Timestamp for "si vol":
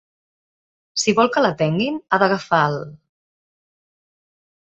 1.01-1.29